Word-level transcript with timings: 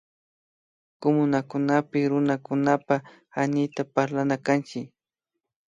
Kumunakunapik 1.01 2.03
Runakunapak 2.11 3.01
Hañiyta 3.35 3.81
parlana 3.93 4.35
kanchik 4.45 4.87